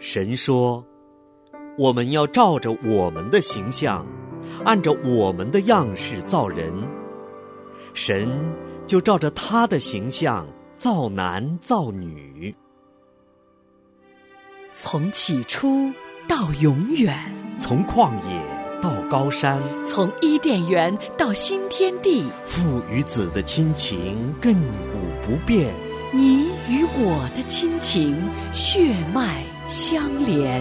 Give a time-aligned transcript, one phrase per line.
[0.00, 0.82] 神说
[1.76, 4.04] ：“我们要照着我们的形象，
[4.64, 6.72] 按照我们的样式造人。
[7.92, 8.26] 神
[8.86, 12.54] 就照着他的形象造男造女。
[14.72, 15.92] 从起初
[16.26, 17.14] 到永远，
[17.58, 25.74] 从旷野到高山，从伊甸园到新天地，父与子的亲情亘古不变。
[26.10, 28.16] 你与我的亲情
[28.50, 30.60] 血脉。”相连，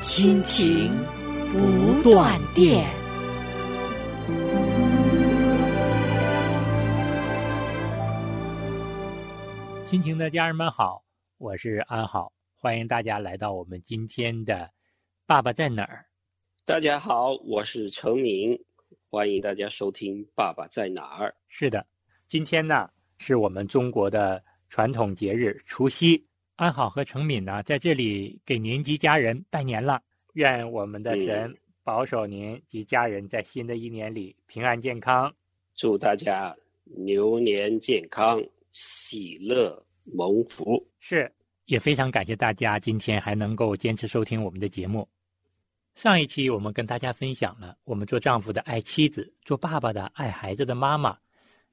[0.00, 0.88] 亲情
[1.52, 2.88] 不断电。
[9.88, 11.02] 亲情的家人们好，
[11.38, 14.54] 我是安好，欢迎大家来到我们今天的
[15.26, 16.06] 《爸爸在哪儿》。
[16.64, 18.56] 大家好，我是程明，
[19.10, 21.30] 欢迎大家收听《爸爸在哪儿》。
[21.48, 21.84] 是的，
[22.28, 26.24] 今天呢是我们中国的传统节日除夕。
[26.56, 30.02] 安好和程敏呢，在这里给您及家人拜年了。
[30.32, 35.32] 愿我们的神保守您及家人在新的一年里平安健康。
[35.74, 40.82] 祝大家牛年健康，喜乐蒙福。
[40.98, 41.30] 是，
[41.66, 45.06] 也非常感谢大家今天还能够坚持收听我们的节目。
[45.94, 51.18] 上一期我们跟大家分享了，我们做丈夫的爱妻子，做爸爸的爱孩子的妈妈，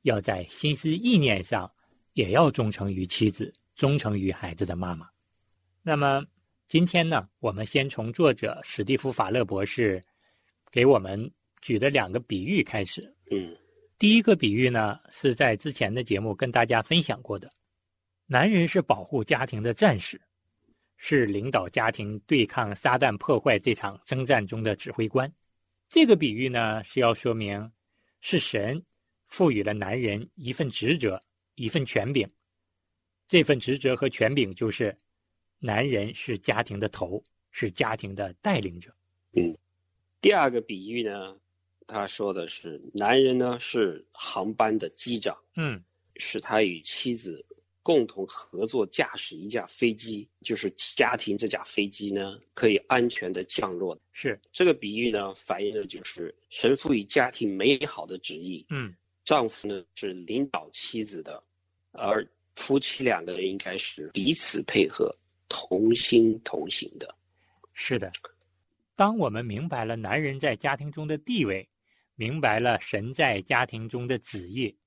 [0.01, 1.71] 要在心思意念上
[2.11, 3.53] 也要忠诚于妻子。
[3.75, 5.09] 忠诚于孩子的妈妈。
[5.81, 6.23] 那么
[6.67, 10.01] 今天呢，我们先从作者史蒂夫·法勒博士
[10.71, 13.13] 给我们举的两个比喻开始。
[13.31, 13.55] 嗯，
[13.99, 17.49] 第一个比喻呢，是在之前的节目跟大家分享过的。
[18.25, 20.19] 男人是保护家庭的战士，
[20.97, 25.31] 是领导家庭对抗撒旦破坏这场征战中的指挥官。
[25.89, 27.71] 这个比喻呢，是要说明
[28.21, 28.83] 是神
[29.27, 31.19] 赋予了男人一份职责，
[31.55, 32.27] 一份权柄。
[33.33, 34.95] 这份职责和权柄就是，
[35.57, 38.93] 男人是家庭的头，是家庭的带领者。
[39.31, 39.57] 嗯，
[40.21, 41.35] 第二个比喻呢，
[41.87, 45.83] 他说的是男人呢是航班的机长，嗯，
[46.15, 47.43] 是他与妻子
[47.81, 53.99] 共同合作驾驶一架飞机，就是家庭这架飞机呢可以安全的降落。
[54.11, 58.67] 是这个比喻呢，反映的就是神赋予家庭美好的旨意。
[58.69, 58.93] 嗯，
[59.25, 61.43] 丈夫呢是领导妻子的，
[61.93, 62.29] 而。
[62.55, 65.15] 夫妻两个人应该是彼此配合、
[65.49, 67.15] 同心同行的。
[67.73, 68.11] 是的，
[68.95, 71.67] 当我们明白了男人在家庭中的地位，
[72.15, 74.77] 明白了神在家庭中的旨意，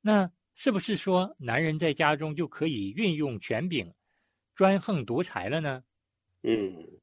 [0.00, 3.92] 那是不是说男人在家中就可以运用权柄、
[4.54, 5.82] 专横独裁了呢？
[6.42, 7.00] 嗯，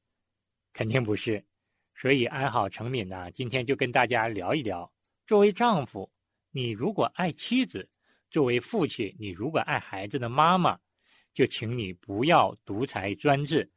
[0.72, 1.44] 肯定不是。
[1.94, 4.90] 所以安好成敏呢，今天就跟大家聊一聊：
[5.28, 6.10] 作为丈夫，
[6.52, 7.90] 你如果爱妻子。
[8.30, 10.80] 作为父亲，你如果爱孩子的妈妈，
[11.34, 13.70] 就请你不要独裁专制。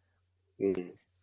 [0.59, 0.75] 嗯，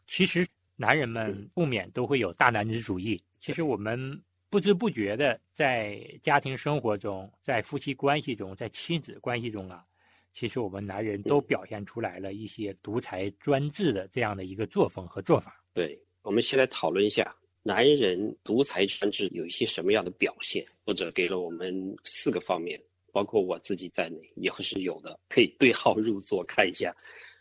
[0.07, 3.22] 其实男人们不免都会有大男子主义。
[3.39, 9.85] 其实我们不知不觉的在家庭生活中，在夫妻关系中，在亲子关系中啊，
[10.34, 15.63] 其实我们男人都表现出来了一些独裁专制的这样的一个作风和做法。
[15.73, 22.81] 对，我们先来讨论一下男人独裁专制有一些什么样的表现，或者给了我们四个方面。
[23.11, 26.95] 包括我自己在内，也是有的，可以对号入座看一下，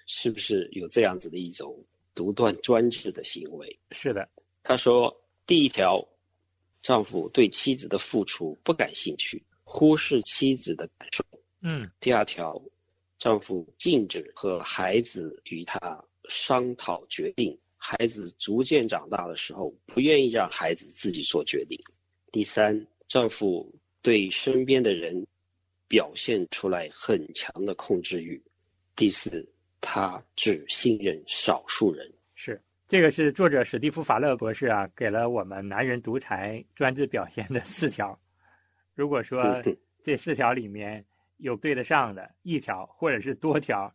[0.06, 1.84] 是不是有这样子的一种
[2.14, 3.78] 独断专制的行为？
[3.90, 4.28] 是的，
[4.62, 6.08] 他说，第一条，
[6.82, 11.24] 丈夫对妻子的付出不感兴趣，忽视妻子的感受。
[11.60, 11.90] 嗯。
[12.00, 12.62] 第二条，
[13.18, 21.78] 丈夫禁止和孩子与他商讨决定，孩子逐渐长大的时候，不愿意让孩子自己做决定。
[22.30, 25.26] 第三，丈夫对身边的人。
[25.88, 28.40] 表现出来很强的控制欲。
[28.94, 29.48] 第四，
[29.80, 32.12] 他只信任少数人。
[32.34, 38.18] 是这个是作者史蒂夫·法勒博士啊，给了我们男人独裁专制表现的四条。
[38.94, 39.62] 如果说
[40.02, 41.04] 这四条里面
[41.38, 43.92] 有对得上的一条或者是多条，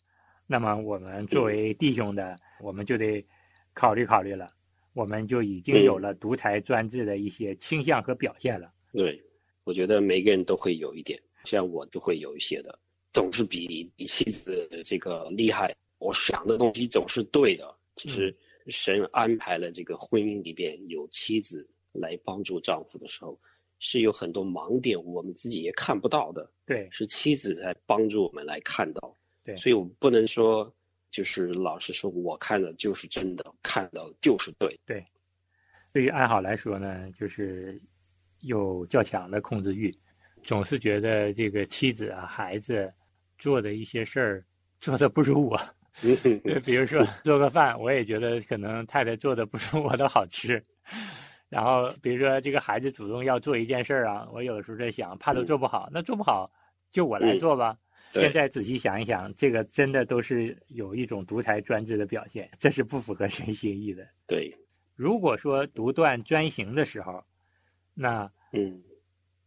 [0.47, 3.25] 那么我们作为弟兄的，我们就得
[3.73, 4.51] 考虑考虑了。
[4.93, 8.71] 我们就已经有了独裁专制的一些倾向和表现了。
[8.91, 9.19] 对，
[9.63, 11.19] 我觉得每个人都会有一点。
[11.43, 12.79] 像我就会有一些的，
[13.11, 15.75] 总是比比妻子这个厉害。
[15.97, 17.75] 我想的东西总是对的。
[17.95, 18.37] 其实
[18.67, 23.39] 神安排了这个婚姻里边有妻子来帮助丈夫的时候，
[23.79, 26.51] 是有很多盲点，我们自己也看不到的。
[26.65, 29.17] 对，是妻子在帮助我们来看到。
[29.43, 30.73] 对，所以我们不能说
[31.11, 34.79] 就是老是说我看的就是真的，看到就是对。
[34.85, 35.05] 对，
[35.91, 37.81] 对于爱好来说呢，就是
[38.39, 39.95] 有较强的控制欲。
[40.43, 42.91] 总是觉得这个妻子啊、孩子
[43.37, 44.45] 做的一些事儿
[44.79, 45.59] 做的不如我，
[46.65, 50.63] 比如说做个饭，我也觉得可能太太做的不如我的好吃。
[51.49, 56.51] 然后比如说这个孩子主动要做一件事儿啊，我有的时候在想，怕都做不好，那做不好
[56.91, 57.77] 就我来做吧。
[58.09, 64.07] 现在仔细想一想，这个真的都是有一种独裁专制的表现， 这是不符合神心意的。
[64.27, 64.51] 对，
[64.95, 67.23] 如果说独断专行的时候，
[67.93, 68.81] 那嗯，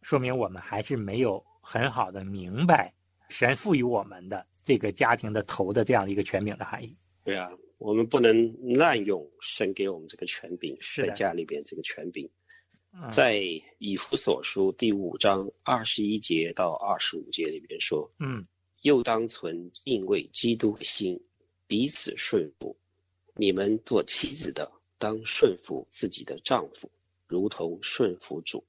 [0.01, 2.93] 说明我们还是没有很好的明白
[3.29, 6.95] 神赋予我们的这个家庭的头的这样的一个权柄的含义。
[7.23, 12.25] 对啊，我们不能滥用神给我们这个权柄，是在家里边这个权柄。
[12.25, 13.43] 嗯在
[13.77, 18.47] 以弗所书第五章二十一节到二十五节里边说，嗯
[18.81, 21.21] 又当存敬畏基督的心，
[21.67, 22.77] 彼此顺服。
[23.35, 26.89] 你们做妻子的，当顺服自己的丈夫，
[27.27, 28.63] 如同顺服主，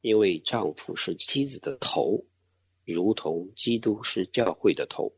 [0.00, 2.24] 因为丈夫是妻子的头，
[2.84, 5.12] 如同基督是教会的头，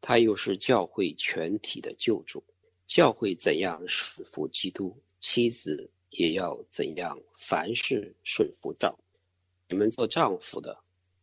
[0.00, 2.44] 他又是教会全体的救主。
[2.86, 9.02] 教会怎样顺服基督，妻子也要怎样凡事顺服丈夫。
[9.68, 10.78] 你们做丈夫的，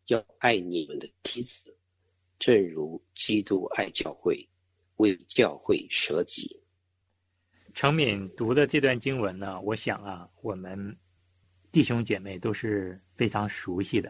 [0.05, 1.75] 要爱你们的妻子，
[2.37, 4.47] 正如基督爱教会，
[4.95, 6.59] 为教会舍己。
[7.73, 10.97] 程敏读的这段经文呢，我想啊，我们
[11.75, 14.09] 弟兄姐妹都是非常熟悉的，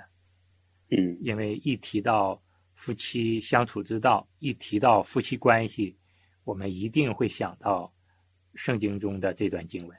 [0.92, 2.40] 嗯因为一提到
[2.76, 5.98] 夫妻相处之道，一提到夫妻关系，
[6.44, 7.92] 我们一定会想到
[8.54, 9.98] 圣经中的这段经文。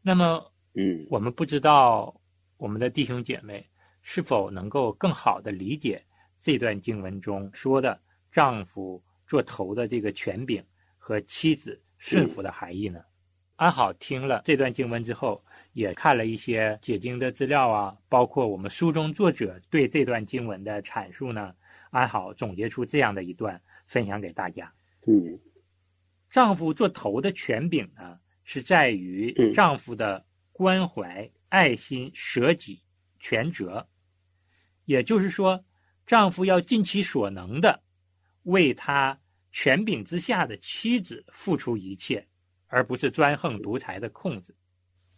[0.00, 0.40] 那么，
[0.74, 2.14] 嗯我们不知道
[2.56, 3.68] 我们的弟兄姐妹
[4.00, 6.00] 是否能够更好的理解
[6.38, 8.00] 这段经文中说的
[8.30, 10.64] 丈夫做头的这个权柄
[10.96, 13.00] 和妻子顺服的含义呢？
[13.56, 15.44] 安好听了这段经文之后，
[15.76, 21.54] 也看了一些解经的资料啊，包括我们书中作者对这段经文的阐述呢。
[21.90, 24.72] 安好总结出这样的一段，分享给大家。
[25.06, 25.38] 嗯
[26.30, 32.82] 丈夫做头的权柄呢，是在于嗯丈夫的关怀、爱心、舍己、
[33.18, 33.86] 全责。
[34.86, 35.62] 也就是说，
[36.06, 37.82] 丈夫要尽其所能的
[38.44, 39.18] 为他
[39.52, 42.26] 权柄之下的妻子付出一切，
[42.66, 44.54] 而不是专横独裁的控制。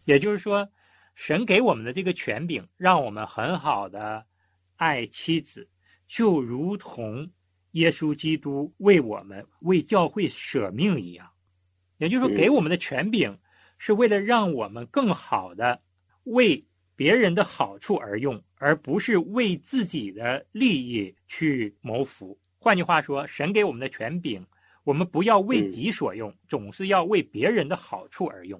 [0.09, 0.67] 也就是说，
[1.13, 4.25] 神给我们的这个权柄，让我们很好的
[4.75, 5.69] 爱妻子，
[6.07, 7.29] 就如同
[7.73, 11.29] 耶稣基督为我们为教会舍命一样。
[11.99, 13.37] 也就是说，嗯给我们的权柄
[13.77, 15.79] 是为了让我们更好的
[16.23, 16.65] 为
[16.95, 22.35] 别人的好处而用，而不是为自己的利益去谋福。
[22.57, 24.43] 换句话说，神给我们的权柄，
[24.83, 28.59] 我们不要为己所用，总是要为别人的好处而用。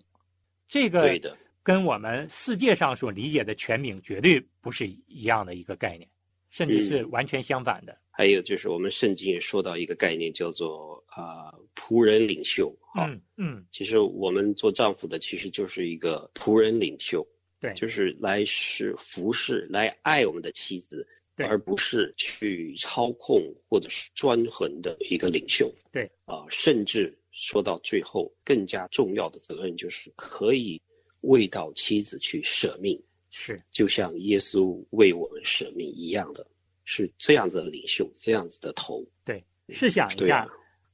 [0.69, 6.07] 这个对的，跟我们世界上所理解的全名绝对不是一样的一个概念，
[6.49, 7.97] 甚至是完全相反的。
[8.11, 12.77] 还有就是我们圣经也说到一个概念，叫做啊、仆人领袖。
[12.93, 17.27] 啊，嗯嗯，其实我们做丈夫的，其实就是一个仆人领袖，
[17.61, 21.07] 对，就是来是服侍、来爱我们的妻子，
[21.37, 25.73] 对而不是去操控或者是专横的一个领袖。
[25.93, 30.81] 对啊、甚至说到最后，更加重要的责任就是可以
[31.21, 36.47] 为到妻子去舍命，是就像耶稣为我们舍命一样的，
[36.85, 39.05] 是这样子的领袖，这样子的头。
[39.23, 39.43] 对。
[39.71, 40.49] 试想一下，啊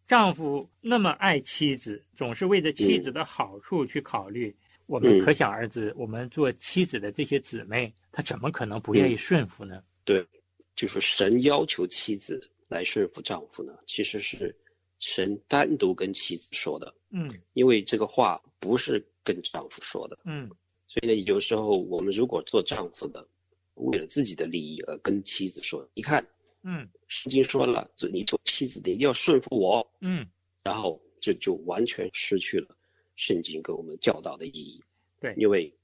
[0.06, 4.54] 丈夫那么爱妻子，总是为着妻子的好处去考虑，
[4.86, 9.82] 我们嗯可想而知，我们做妻子的这些姊妹，她怎么可能不愿意顺服呢？
[10.04, 10.28] 对，
[10.76, 14.54] 就是神要求妻子来顺服丈夫呢，其实是
[15.00, 17.40] 神单独跟妻子说的，嗯。
[17.54, 20.50] 因为这个话不是跟丈夫说的，嗯。
[20.88, 23.28] 所以呢，有时候我们如果做丈夫的，
[23.74, 26.28] 为了自己的利益而跟妻子说，你看
[26.64, 26.90] 嗯。
[27.08, 30.28] 圣经说了，这你做妻子的一定要顺服我，嗯，
[30.64, 32.78] 然后这就完全失去了
[33.16, 34.84] 圣经给我们教导的意义。
[35.20, 35.34] 对。
[35.38, 35.76] 因为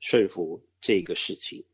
[0.00, 1.64] 顺服这个事情，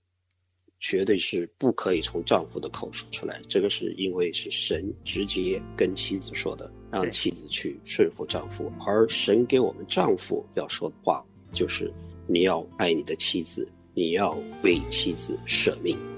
[0.87, 3.41] 绝对是不可以从丈夫的口说出来。
[3.49, 11.25] 这个是因为是神直接跟妻子说的，让妻子去顺服丈夫，而神给我们丈夫要说的话
[11.55, 11.91] 就是
[12.29, 16.14] 你要爱你的妻子，你要为妻子舍命。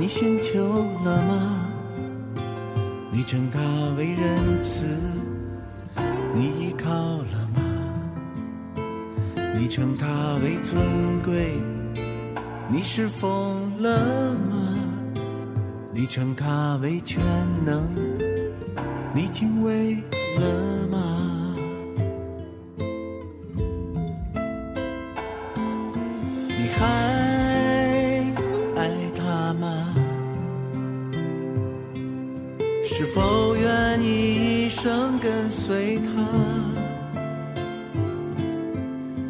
[0.00, 0.62] 你寻求
[1.04, 1.66] 了吗？
[3.10, 3.58] 你称他
[3.96, 4.86] 为仁慈，
[6.32, 7.60] 你依靠了吗？
[9.58, 10.06] 你称他
[10.40, 11.52] 为尊贵，
[12.68, 14.76] 你是疯了吗？
[15.92, 17.20] 你称他为全
[17.66, 17.92] 能，
[19.12, 19.96] 你敬畏
[20.38, 21.37] 了吗？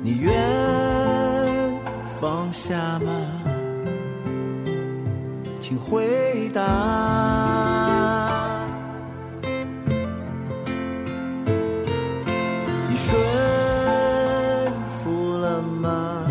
[0.03, 0.33] 你愿
[2.21, 3.11] 放下吗？
[5.61, 6.63] 请回答。
[12.89, 13.13] 你顺
[15.03, 16.25] 服了吗？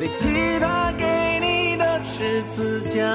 [0.00, 3.06] 背起他给你的十字架，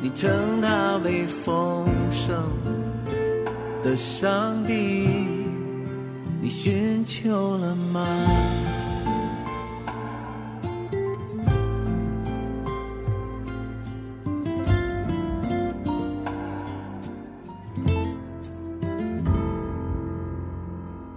[0.00, 1.67] 你称他为风
[3.88, 5.08] 的上帝，
[6.42, 8.06] 你寻求了吗？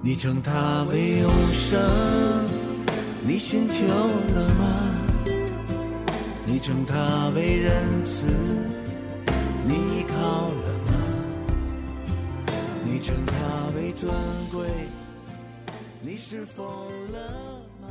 [0.02, 1.78] 你称他为永生，
[3.28, 3.84] 你寻求
[4.34, 4.96] 了吗？
[6.46, 7.74] 你称他为仁
[8.06, 8.24] 慈，
[9.66, 10.61] 你依靠了？
[13.02, 14.14] 称它为尊
[14.52, 14.70] 贵，
[16.04, 16.64] 你是否
[17.12, 17.88] 了吗？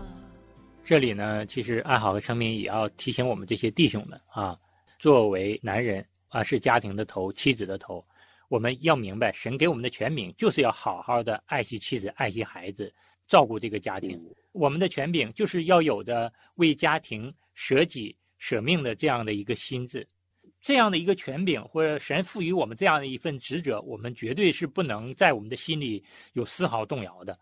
[0.85, 4.57] 这里呢，其实爱好和成敏也要提醒我们这些弟兄们啊，
[5.01, 8.05] 作为男人啊，是家庭的头，妻子的头，
[8.49, 12.93] 我们要明白，神给我们的权柄就是要好好的爱惜妻子、爱惜孩子，
[13.27, 14.21] 照顾这个家庭。
[14.53, 20.07] 我们的权柄就是要有的为家庭舍己舍命的这样的一个心智，
[20.61, 27.39] 这样的一个权柄，或者神赋予我们这样的一份职责，我们绝对是不能在我们的心里有丝毫动摇的。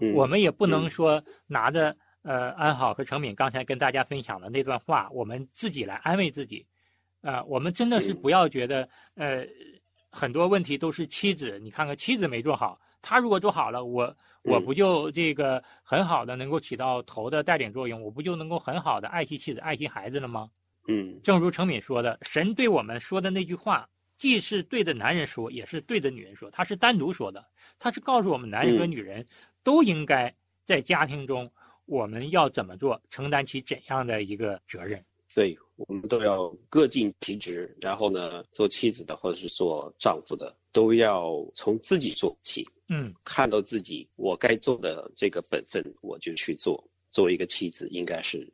[0.00, 6.66] 嗯我们也不能说拿着呃安好和成敏刚才跟大家分享的那段话，我们自己来安慰自己。
[7.22, 9.44] 啊、我们真的是不要觉得呃
[10.10, 20.48] 很多问题都是妻子，你看看妻子没做好，她如果做好了，我我不就这个很好的能够起到头的带领作用，我不就能够很好的爱惜妻子、爱惜孩子了吗？
[20.88, 21.20] 嗯。
[21.22, 23.88] 正如程敏说的，神对我们说的那句话，
[24.18, 27.46] 既是对着男人说，也是对着女人说，他是单独说的，
[27.78, 29.26] 他是告诉我们男人和女人
[29.62, 31.50] 都应该在家庭中，
[31.84, 35.04] 我们要怎么做，承担起怎样的一个责任。
[35.34, 43.14] 对，我们都要各尽其职，然后呢，做妻子的或者是做丈夫的，都要从自己做起，嗯。
[43.22, 46.88] 看到自己我该做的这个本分，我就去做。
[47.10, 48.50] 作为一个妻子，应该是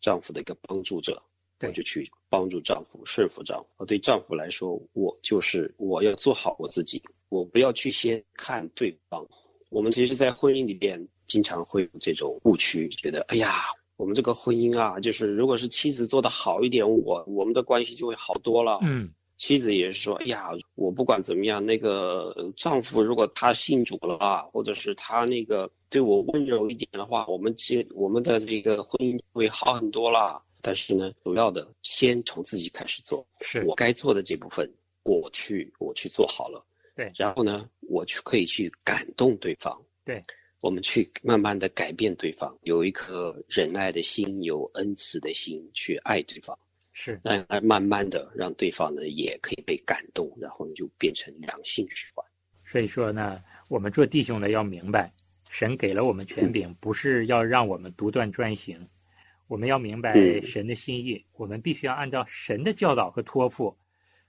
[0.00, 3.84] 丈夫的一个帮助者，对我就去帮助丈夫，顺服丈夫。
[3.86, 9.26] 对丈夫来说，我就是我要做好我自己，我不要去先看对方。
[9.70, 13.62] 我们其实，在婚姻里边经常会有这种误区，觉得哎呀，
[13.96, 18.78] 我们这个婚姻啊，就是如果是妻子做得好一点，我我们的关系就会好多了。
[18.82, 30.40] 嗯妻子也是说，哎呀，我不管怎么样，那个呃丈夫如果他信主了啊，或者是他那个对我温柔一点的话，我们这我们的这个婚姻会好很多啦。
[30.66, 36.66] 但是呢，主要的先从自己开始做，是我该做的这部分，我去我去做好了。
[36.96, 39.84] 对然后呢，我去可以去感动对方。
[40.04, 40.24] 对，
[40.58, 46.58] 我们去慢慢的改变对方，有一颗仁爱的心，有恩慈的心去爱对方。
[46.92, 52.26] 是那那慢慢的让对方呢也可以被感动，然后呢就变成良性循环。
[52.64, 55.12] 所以说呢，我们做弟兄的要明白，
[55.48, 58.84] 神给了我们权柄，不是要让我们独断专行。
[59.48, 63.76] 我们要明白嗯神的心意，我们必须要按照神的教导和托付，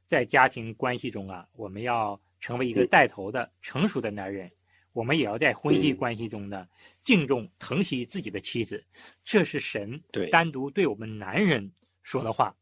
[0.05, 4.51] 在家庭关系中啊，我们要成为一个嗯带头的、成熟的男人。
[4.93, 6.67] 我们也要在婚姻嗯关系中呢，
[7.03, 8.83] 敬重、疼惜自己的妻子，
[9.24, 11.71] 这是神对单独对我们男人
[12.01, 12.55] 说的话。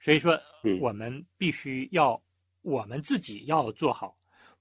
[0.00, 2.20] 所以说，嗯我们必须要
[2.62, 4.17] 我们自己要做好，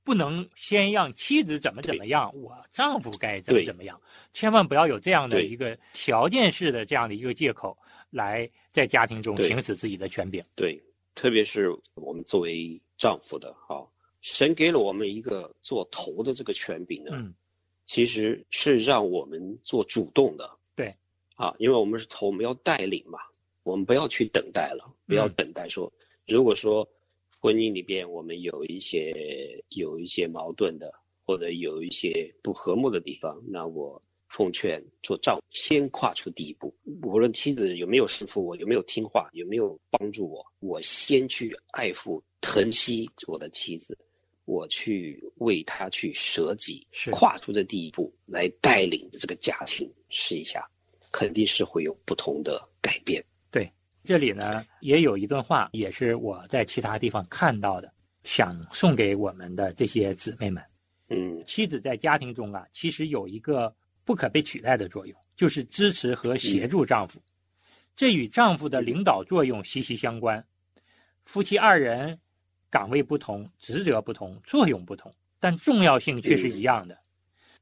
[0.08, 4.00] 不能先让妻子怎么怎么样，我丈夫该怎么怎么样，
[4.32, 7.78] 千万不要有这样的一个条件式的这样的一个借口，
[8.10, 10.42] 来在家庭中行使自己的权柄。
[10.56, 10.82] 对，
[11.14, 13.86] 特别是我们作为丈夫的，哈、
[14.22, 17.34] 神给了我们一个做头的这个权柄呢，嗯，
[17.86, 20.50] 其实是让我们做主动的。
[20.74, 20.96] 对，
[21.36, 23.20] 啊，因为我们是头，我们要带领嘛，
[23.64, 25.34] 我们不要去等待了，不要嗯。
[25.36, 25.92] 等待说，
[26.26, 26.88] 如果说
[27.48, 43.98] 婚姻里边我们有一些有一些矛盾的，或者有一些不和睦的地方，那我奉劝做丈夫先跨出第一步，无论妻子有没有顺服我，有没有听话，有没有帮助我，我先去爱护、疼惜我的妻子，
[44.44, 50.70] 我去为他去舍己，是跨出这第一步来带领这个家庭，试一下，
[51.14, 53.24] 肯定是会有不同的改变。
[54.08, 57.92] 这里呢也有一段话，也是我在其他地方看到的，
[58.24, 60.64] 想送给我们的这些姊妹们。
[61.10, 67.22] 嗯妻子在家庭中啊，其实有一个不可被取代的作用，就是支持和协助丈夫。
[67.98, 70.42] 这与丈夫的领导作用息息相关。
[71.26, 72.18] 夫妻二人
[72.70, 76.98] 岗位不同，职责不同，作用不同，但重要性却是一样的。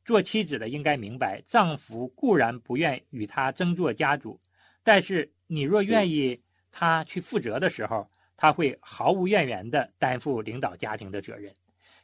[0.04, 4.40] 做妻子的应该明白，丈夫固然不愿与她争做家主，
[4.84, 6.40] 但是你若愿意
[6.72, 11.54] 他去负责的时候，他会毫无怨言地担负领导家庭的责任。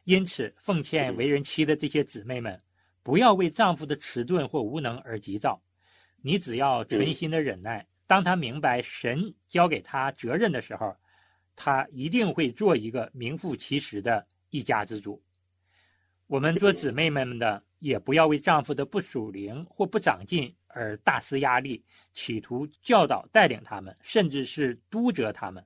[0.04, 2.60] 因此，奉劝为人妻的这些姊妹们，
[3.04, 5.62] 不要为丈夫的迟钝或无能而急躁。
[6.22, 10.96] 你只要存心的忍耐，当他明白神交给他责任的时候，
[11.56, 15.22] 他一定会做一个名副其实的一家之主。
[16.28, 25.64] 我们做姊妹们的，也不要为丈夫的不属灵或不长进而大施压力，企图教导带领他们，甚至是督责他们。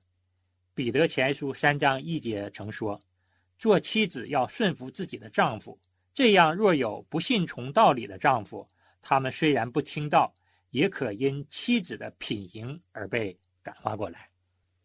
[0.74, 3.00] 彼得前书三章一节曾说
[3.58, 5.78] ：“做妻子要顺服自己的丈夫，
[6.12, 8.68] 这样若有不信从道理的丈夫，
[9.00, 10.34] 他们虽然不听道，
[10.70, 14.28] 也可因妻子的品行而被感化过来。”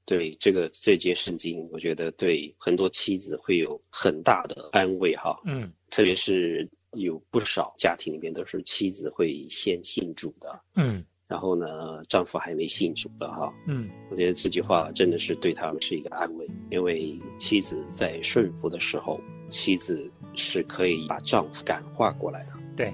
[0.05, 5.39] 对这个这节圣经，我觉得对很多妻子会有很大的安慰哈。
[5.45, 13.53] 嗯特别是有不少家庭里面都是妻子会先信主的，嗯然后呢，丈夫还没信主的哈。
[13.65, 22.51] 嗯，我觉得这句话真的是对他们是一个安慰，因为妻子在顺服的时候，妻子是可以把丈夫感化过来的。
[22.75, 22.93] 对。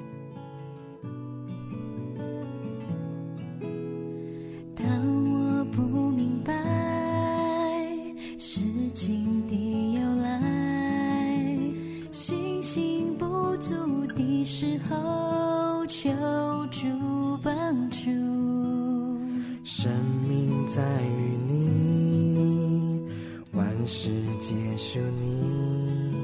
[24.57, 26.15] 事皆属你。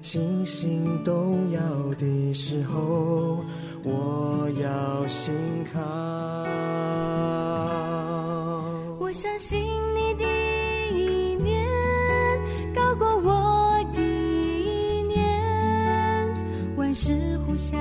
[0.00, 1.60] 信心动摇
[1.96, 3.40] 的时候，
[3.82, 5.32] 我要信
[5.72, 5.80] 靠。
[8.98, 9.60] 我相信
[9.94, 10.24] 你的
[10.92, 11.66] 意念
[12.74, 15.20] 高过我的意念，
[16.76, 17.76] 万事互相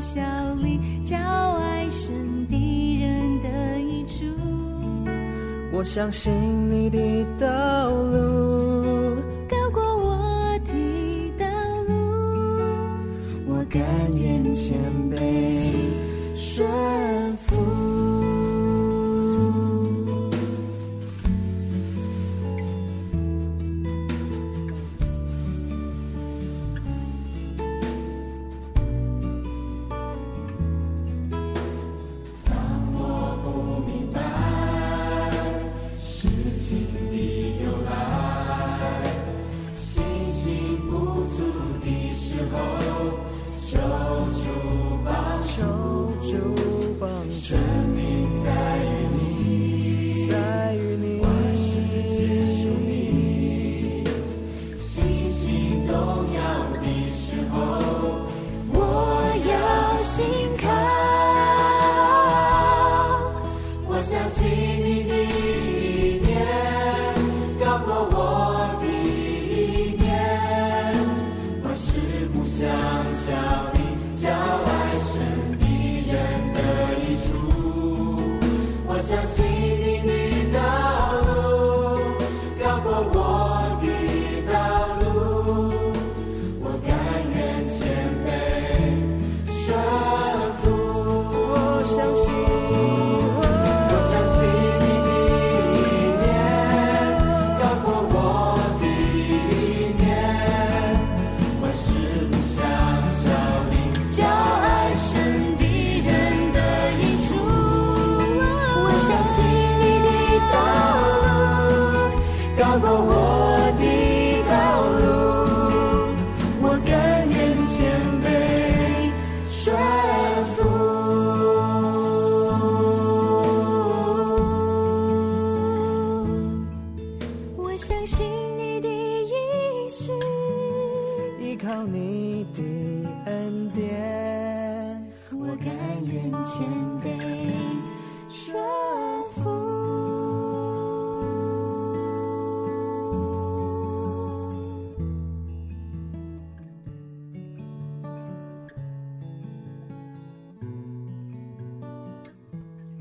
[0.00, 0.20] 效
[0.62, 2.14] 力，叫爱神
[2.48, 4.24] 的人得益处。
[5.72, 6.32] 我相信
[6.70, 6.98] 你的
[7.38, 9.05] 道路，
[13.78, 13.84] 甘
[14.16, 14.74] 愿谦
[15.10, 15.16] 卑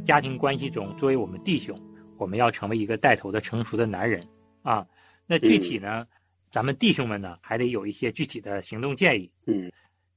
[0.06, 1.76] 家庭关系中，作为我们弟兄，
[2.18, 4.26] 我们要成为一个带头的成熟的男人
[4.62, 4.86] 啊。
[5.26, 6.06] 那具体呢，
[6.52, 9.30] 咱们弟兄们呢，还得有一些具体的行动建议。
[9.48, 9.72] 嗯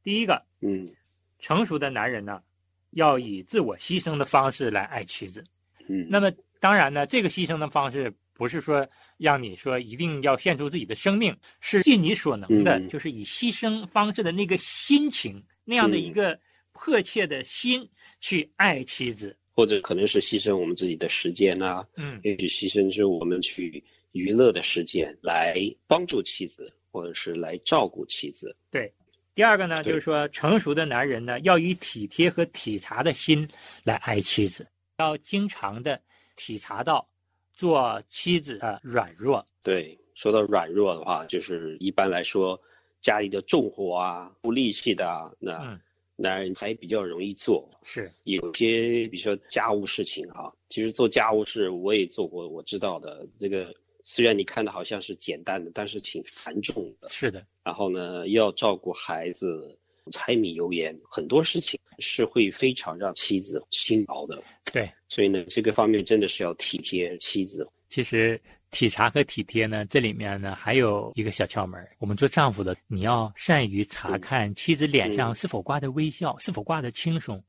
[0.05, 0.91] 第一个，嗯
[1.39, 2.43] 成熟的男人呢，
[2.91, 5.43] 要以自我牺牲的方式来爱妻子。
[5.89, 16.39] 嗯，那么当然呢，这个牺牲的方式不是说让你说一定要献出自己的生命，是尽你所能的，嗯就是以牺牲方式的那个心情，那样的一个
[16.73, 17.89] 迫切的心
[18.21, 19.35] 去爱妻子。
[19.59, 28.55] 或者可能是牺牲我们自己的时间啊，嗯也许牺牲是我们去娱乐的时间来帮助妻子，或者是来照顾妻子。
[28.71, 28.95] 对。
[29.35, 33.49] 第二个呢，就是说成熟的男人呢，要以体贴和体察的心
[33.83, 34.65] 来爱妻子，
[34.99, 36.01] 要经常的
[36.37, 37.09] 体察到
[37.53, 39.45] 做妻子的软弱。
[39.65, 42.61] 对，说到软弱的话，就是一般来说
[43.01, 45.81] 家里的重活啊、不力气的啊，那嗯
[46.21, 47.71] 男人还比较容易做。
[47.85, 53.29] 是，有些比如说家务事情哈、其实做家务事我也做过，我知道的。
[53.39, 57.09] 这个虽然你看的好像是简单的，但是挺繁重的。
[57.09, 59.79] 是的，然后呢，要照顾孩子，
[60.11, 64.43] 柴米油盐，很多事情是会非常让妻子辛劳的。
[64.73, 64.91] 对。
[65.09, 67.71] 所以呢，这个方面真的是要体贴妻子。
[67.89, 71.83] 其实体察和体贴呢，这里面呢还有一个小窍门。
[71.99, 77.43] 我们做丈夫的，你要善于查看妻子脸上是否挂着微笑，是否挂着轻松。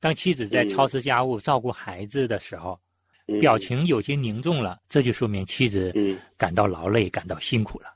[0.00, 2.78] 当妻子在嗯操持家务、照顾孩子的时候，
[3.26, 7.86] 嗯表情有些凝重了，这就说明妻子嗯感到劳累、感到辛苦了。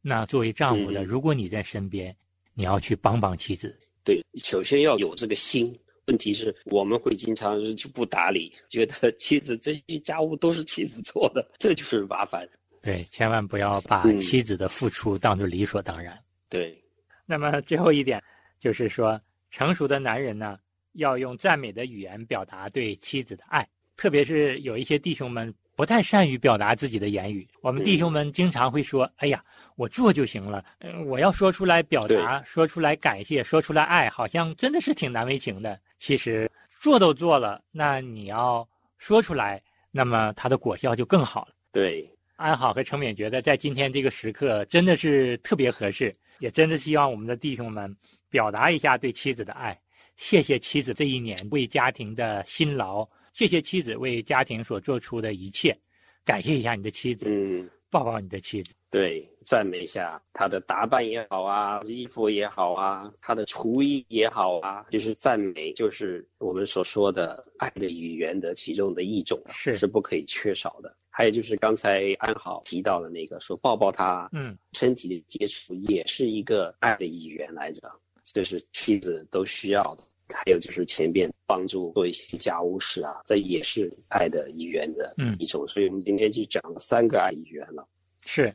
[0.00, 2.14] 那作为丈夫的，嗯如果你在身边，
[2.54, 3.78] 你要去帮帮妻子。
[4.04, 5.78] 对，首先要有这个心。
[6.06, 12.48] 问题是我们会经常就不打理，觉得妻子这些家务都是妻子做的，这就是麻烦。
[12.80, 16.18] 对，千万不要把嗯妻子的付出当作理所当然。
[16.48, 16.76] 对，
[17.24, 18.20] 那么最后一点
[18.58, 20.58] 就是说，成熟的男人呢，
[20.94, 27.46] 要用赞美的语言表达对妻子的爱，特别是有一些弟兄们不太善于表达自己的言语。
[27.60, 29.42] 我们弟兄们经常会说：“哎呀，
[29.76, 35.78] 我做就行了。”嗯，我要说出来表达，说出来感谢，说出来爱，好像真的是挺难为情的。
[35.98, 38.66] 其实做都做了，那你要
[38.98, 41.52] 说出来，那么它的果效就更好了。
[41.72, 47.96] 对，安好和程敏觉得，在今天这个时刻真的是特别合适，也真的希望我们的弟兄们
[48.28, 49.78] 表达一下对妻子的爱。
[50.16, 55.76] 谢谢妻子这一年为家庭的辛劳，谢谢妻子为家庭所做出的一切，
[56.24, 58.74] 感谢一下你的妻子，嗯，抱抱你的妻子。
[58.90, 70.94] 对，赞美一下她的打扮也好啊，衣服也好啊，她的厨艺也好啊，就是赞美，就是我们所说的爱的语言的其中的一种，是是不可以缺少的。
[71.08, 77.92] 还有就是刚才安好提到的那个，说抱抱她，嗯，身体的接触也是一个爱的语言来着，
[78.24, 80.04] 这是妻子都需要的。
[80.34, 85.66] 还有就是前边帮助做一些家务事啊，这也是爱的语言的嗯一种。
[85.68, 87.86] 所以我们今天就讲了三个爱语言了。
[88.22, 88.54] 是，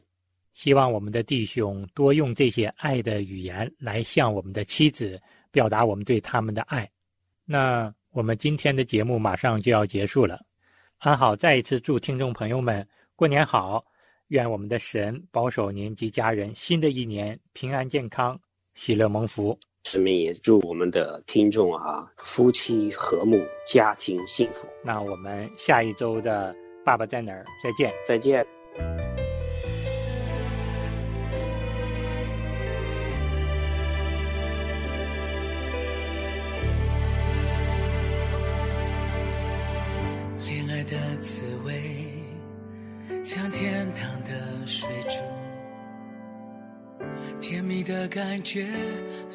[0.53, 5.19] 希望我们的弟兄多用这些爱的语言来向我们的妻子
[5.51, 6.89] 表达我们对他们的爱。
[7.45, 10.43] 那我们今天的节目马上就要结束了，
[10.97, 12.85] 安好再一次祝听众朋友们
[13.15, 13.85] 过年好，
[14.29, 18.39] 愿我们的神保守您及家人新的一年平安健康、
[18.73, 19.57] 喜乐蒙福。
[19.89, 24.67] 顺便也祝我们的听众啊，夫妻和睦，家庭幸福。
[24.83, 27.93] 那我们下一周的《爸爸在哪儿》再见。
[28.05, 28.45] 再见。
[40.41, 42.11] 恋爱的滋味
[43.23, 45.21] 像天堂的水珠，
[47.39, 48.67] 甜蜜的感觉，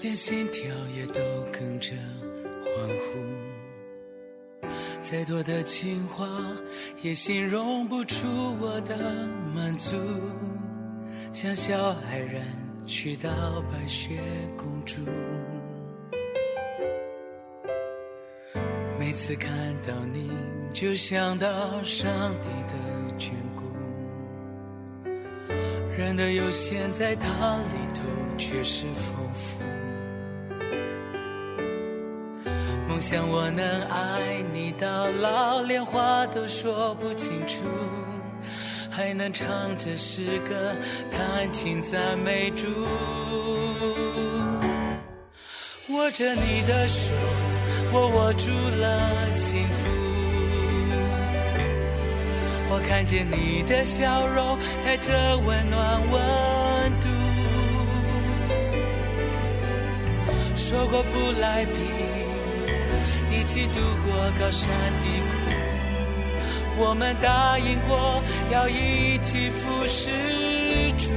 [0.03, 0.65] 连心跳
[0.97, 1.21] 也都
[1.53, 1.93] 跟着
[2.65, 4.69] 欢呼。
[5.01, 6.27] 再多的情话
[7.03, 8.27] 也形容不出
[8.61, 8.97] 我的
[9.55, 9.97] 满足，
[11.33, 12.43] 像小矮人
[12.85, 13.31] 娶到
[13.71, 14.19] 白雪
[14.57, 14.97] 公主。
[18.99, 19.53] 每次看
[19.87, 20.29] 到你，
[20.73, 22.11] 就想到上
[22.43, 22.75] 帝的
[23.17, 23.63] 眷顾。
[25.97, 28.03] 人的有限，在它里头
[28.37, 29.61] 却是丰富。
[32.93, 37.61] 梦想我能爱你到老，连话都说不清楚，
[38.91, 40.75] 还能唱着诗歌，
[41.11, 42.67] 弹琴赞美主。
[45.89, 47.13] 握着你的手，
[47.95, 49.89] 我握住了幸福。
[52.69, 57.09] 我看见你的笑容，带着温暖温度。
[60.55, 61.79] 说过不来比，
[63.43, 64.71] 一起度过高山
[65.03, 65.35] 低谷。
[66.81, 70.13] 我们答应过要一起服侍
[70.97, 71.11] 主，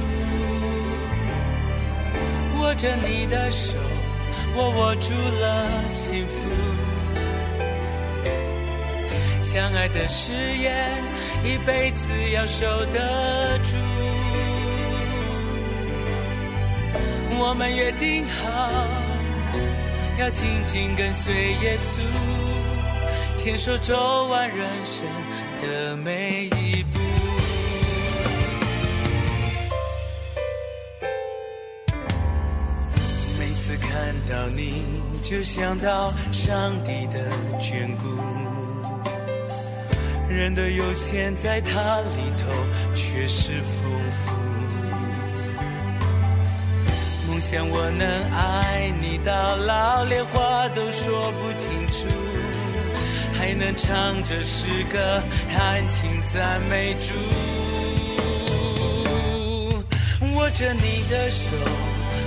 [2.58, 3.78] 握着你的手，
[4.56, 6.50] 我握住了幸福。
[9.40, 10.98] 相爱的誓言，
[11.44, 13.76] 一辈子要守得住。
[17.38, 18.84] 我们约定好，
[20.18, 22.00] 要紧紧跟随耶稣，
[23.36, 25.06] 牵手走完人生
[25.60, 26.98] 的每一步。
[33.38, 34.82] 每次看到你，
[35.22, 38.08] 就想到上帝的眷顾。
[40.30, 42.50] 人的有限，在他里头
[42.94, 44.35] 却是丰富。
[47.48, 52.08] 想我能爱你到老，连话都说不清楚，
[53.38, 55.22] 还能唱着诗歌，
[55.54, 57.14] 弹琴赞美主。
[60.34, 61.52] 握着你的手，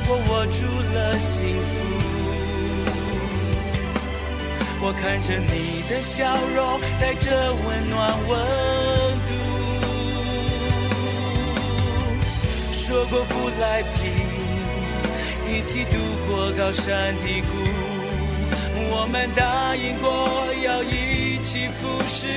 [0.08, 0.64] 我握住
[0.96, 1.76] 了幸福。
[4.82, 8.40] 我看着你的笑容，带着温暖温
[9.28, 9.36] 度。
[12.72, 14.19] 说过不来拼，
[15.50, 17.48] 一起度过高山低谷。
[18.92, 20.08] 我们答应过
[20.64, 22.28] 要一起服侍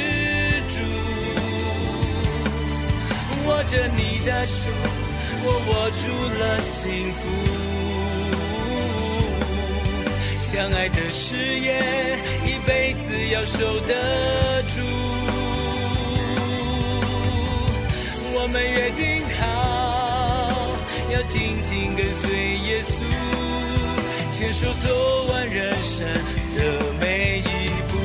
[0.69, 0.81] 主。
[3.47, 4.71] 握着你的手，
[5.45, 6.03] 我握住
[6.39, 7.21] 了幸福。
[10.41, 14.81] 相爱的誓言，一辈子要守得住。
[18.35, 19.03] 我们约定
[19.39, 19.43] 好，
[21.13, 23.05] 要紧紧跟随耶稣，
[24.33, 24.89] 牵手走
[25.31, 26.07] 完人生
[26.57, 26.61] 的
[26.99, 27.43] 每一
[27.91, 27.99] 步。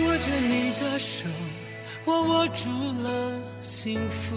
[0.00, 1.26] 握着你的手，
[2.04, 2.68] 我握住
[3.02, 4.36] 了幸福。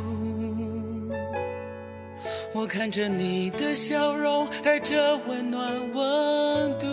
[2.54, 6.88] 我看着你的笑容，带着温暖温度。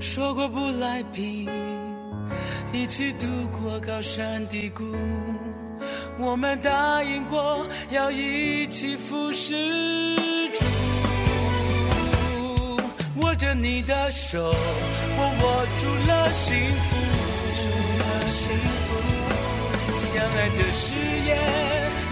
[0.00, 1.46] 说过不来拼，
[2.72, 4.84] 一起度过高山低谷。
[6.18, 10.64] 我们答应过要一起服侍主。
[13.22, 14.52] 握着你的手，
[15.18, 16.56] 我握住了幸
[16.88, 16.96] 福，
[18.28, 18.88] 幸福。
[19.96, 20.94] 相爱的誓
[21.26, 21.30] 言，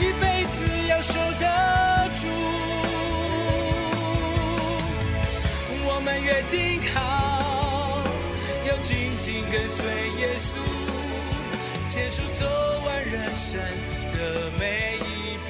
[0.01, 0.57] 一辈子
[0.89, 1.45] 要守得
[2.21, 2.23] 住。
[5.87, 6.99] 我们约定好，
[9.55, 10.59] 跟随耶稣，
[11.89, 12.45] 牵手走
[12.85, 13.61] 完人生
[14.19, 15.49] 的每一步，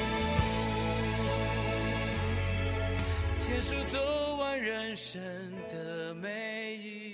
[3.38, 5.22] 牵手走完人生
[5.72, 7.13] 的每一